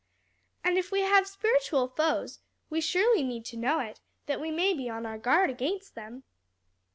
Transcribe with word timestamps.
And 0.63 0.79
if 0.79 0.91
we 0.91 1.01
have 1.01 1.27
spiritual 1.27 1.87
foes 1.87 2.39
we 2.71 2.81
surely 2.81 3.21
need 3.21 3.45
to 3.45 3.55
know 3.55 3.79
it, 3.81 3.99
that 4.25 4.41
we 4.41 4.49
may 4.49 4.73
be 4.73 4.89
on 4.89 5.05
our 5.05 5.19
guard 5.19 5.51
against 5.51 5.93
them." 5.93 6.23